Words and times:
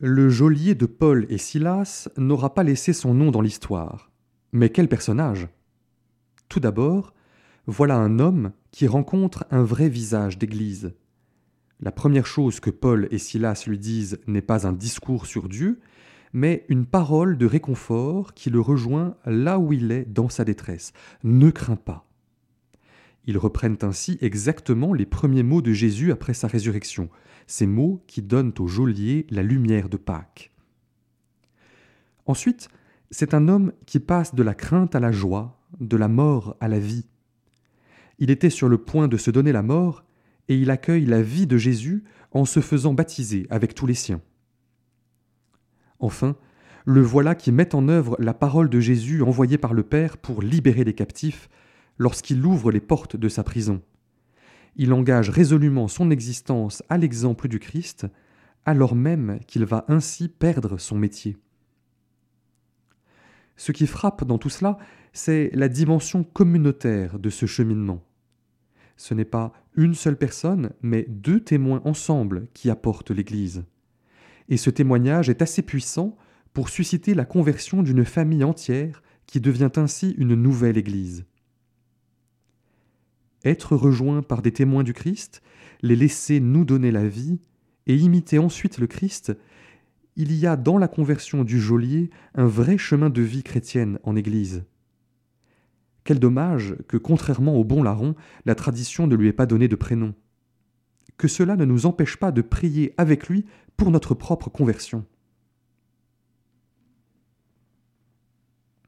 Le 0.00 0.28
geôlier 0.28 0.76
de 0.76 0.86
Paul 0.86 1.26
et 1.28 1.38
Silas 1.38 2.08
n'aura 2.16 2.54
pas 2.54 2.62
laissé 2.62 2.92
son 2.92 3.14
nom 3.14 3.32
dans 3.32 3.40
l'histoire. 3.40 4.12
Mais 4.52 4.68
quel 4.70 4.86
personnage 4.88 5.48
Tout 6.48 6.60
d'abord, 6.60 7.12
voilà 7.66 7.96
un 7.96 8.20
homme 8.20 8.52
qui 8.70 8.86
rencontre 8.86 9.44
un 9.50 9.64
vrai 9.64 9.88
visage 9.88 10.38
d'Église. 10.38 10.94
La 11.80 11.90
première 11.90 12.26
chose 12.26 12.60
que 12.60 12.70
Paul 12.70 13.08
et 13.10 13.18
Silas 13.18 13.64
lui 13.66 13.76
disent 13.76 14.20
n'est 14.28 14.40
pas 14.40 14.68
un 14.68 14.72
discours 14.72 15.26
sur 15.26 15.48
Dieu, 15.48 15.80
mais 16.32 16.64
une 16.68 16.86
parole 16.86 17.36
de 17.36 17.46
réconfort 17.46 18.34
qui 18.34 18.50
le 18.50 18.60
rejoint 18.60 19.16
là 19.26 19.58
où 19.58 19.72
il 19.72 19.90
est 19.90 20.04
dans 20.04 20.28
sa 20.28 20.44
détresse. 20.44 20.92
Ne 21.24 21.50
crains 21.50 21.74
pas. 21.74 22.07
Ils 23.28 23.36
reprennent 23.36 23.76
ainsi 23.82 24.16
exactement 24.22 24.94
les 24.94 25.04
premiers 25.04 25.42
mots 25.42 25.60
de 25.60 25.74
Jésus 25.74 26.12
après 26.12 26.32
sa 26.32 26.48
résurrection, 26.48 27.10
ces 27.46 27.66
mots 27.66 28.02
qui 28.06 28.22
donnent 28.22 28.54
au 28.58 28.66
geôlier 28.66 29.26
la 29.28 29.42
lumière 29.42 29.90
de 29.90 29.98
Pâques. 29.98 30.50
Ensuite, 32.24 32.70
c'est 33.10 33.34
un 33.34 33.46
homme 33.48 33.74
qui 33.84 34.00
passe 34.00 34.34
de 34.34 34.42
la 34.42 34.54
crainte 34.54 34.94
à 34.94 35.00
la 35.00 35.12
joie, 35.12 35.60
de 35.78 35.98
la 35.98 36.08
mort 36.08 36.56
à 36.60 36.68
la 36.68 36.78
vie. 36.78 37.04
Il 38.18 38.30
était 38.30 38.48
sur 38.48 38.66
le 38.66 38.78
point 38.78 39.08
de 39.08 39.18
se 39.18 39.30
donner 39.30 39.52
la 39.52 39.62
mort, 39.62 40.04
et 40.48 40.56
il 40.56 40.70
accueille 40.70 41.04
la 41.04 41.20
vie 41.20 41.46
de 41.46 41.58
Jésus 41.58 42.04
en 42.32 42.46
se 42.46 42.60
faisant 42.60 42.94
baptiser 42.94 43.46
avec 43.50 43.74
tous 43.74 43.86
les 43.86 43.92
siens. 43.92 44.22
Enfin, 46.00 46.34
le 46.86 47.02
voilà 47.02 47.34
qui 47.34 47.52
met 47.52 47.74
en 47.74 47.88
œuvre 47.88 48.16
la 48.20 48.32
parole 48.32 48.70
de 48.70 48.80
Jésus 48.80 49.20
envoyée 49.20 49.58
par 49.58 49.74
le 49.74 49.82
Père 49.82 50.16
pour 50.16 50.40
libérer 50.40 50.84
les 50.84 50.94
captifs 50.94 51.50
lorsqu'il 51.98 52.44
ouvre 52.44 52.70
les 52.70 52.80
portes 52.80 53.16
de 53.16 53.28
sa 53.28 53.42
prison. 53.42 53.82
Il 54.76 54.92
engage 54.92 55.28
résolument 55.28 55.88
son 55.88 56.10
existence 56.10 56.82
à 56.88 56.96
l'exemple 56.96 57.48
du 57.48 57.58
Christ, 57.58 58.06
alors 58.64 58.94
même 58.94 59.40
qu'il 59.46 59.64
va 59.64 59.84
ainsi 59.88 60.28
perdre 60.28 60.78
son 60.78 60.96
métier. 60.96 61.36
Ce 63.56 63.72
qui 63.72 63.88
frappe 63.88 64.24
dans 64.24 64.38
tout 64.38 64.50
cela, 64.50 64.78
c'est 65.12 65.50
la 65.52 65.68
dimension 65.68 66.22
communautaire 66.22 67.18
de 67.18 67.28
ce 67.28 67.46
cheminement. 67.46 68.04
Ce 68.96 69.14
n'est 69.14 69.24
pas 69.24 69.52
une 69.74 69.94
seule 69.94 70.16
personne, 70.16 70.70
mais 70.80 71.06
deux 71.08 71.40
témoins 71.40 71.82
ensemble 71.84 72.46
qui 72.54 72.70
apportent 72.70 73.10
l'Église. 73.10 73.64
Et 74.48 74.56
ce 74.56 74.70
témoignage 74.70 75.28
est 75.28 75.42
assez 75.42 75.62
puissant 75.62 76.16
pour 76.52 76.68
susciter 76.68 77.14
la 77.14 77.24
conversion 77.24 77.82
d'une 77.82 78.04
famille 78.04 78.44
entière 78.44 79.02
qui 79.26 79.40
devient 79.40 79.70
ainsi 79.76 80.14
une 80.18 80.34
nouvelle 80.34 80.78
Église 80.78 81.26
être 83.44 83.76
rejoint 83.76 84.22
par 84.22 84.42
des 84.42 84.52
témoins 84.52 84.82
du 84.82 84.92
Christ, 84.92 85.42
les 85.82 85.96
laisser 85.96 86.40
nous 86.40 86.64
donner 86.64 86.90
la 86.90 87.06
vie, 87.06 87.38
et 87.86 87.96
imiter 87.96 88.38
ensuite 88.38 88.78
le 88.78 88.86
Christ, 88.86 89.32
il 90.14 90.32
y 90.34 90.46
a 90.46 90.56
dans 90.56 90.78
la 90.78 90.88
conversion 90.88 91.42
du 91.42 91.58
geôlier 91.58 92.10
un 92.34 92.46
vrai 92.46 92.76
chemin 92.76 93.08
de 93.08 93.22
vie 93.22 93.42
chrétienne 93.42 93.98
en 94.02 94.14
Église. 94.14 94.64
Quel 96.04 96.18
dommage 96.18 96.76
que, 96.88 96.96
contrairement 96.96 97.56
au 97.56 97.64
bon 97.64 97.82
larron, 97.82 98.14
la 98.44 98.54
tradition 98.54 99.06
ne 99.06 99.14
lui 99.14 99.28
ait 99.28 99.32
pas 99.32 99.46
donné 99.46 99.68
de 99.68 99.76
prénom. 99.76 100.14
Que 101.16 101.28
cela 101.28 101.56
ne 101.56 101.64
nous 101.64 101.86
empêche 101.86 102.16
pas 102.16 102.32
de 102.32 102.42
prier 102.42 102.94
avec 102.96 103.28
lui 103.28 103.46
pour 103.76 103.90
notre 103.90 104.14
propre 104.14 104.50
conversion. 104.50 105.06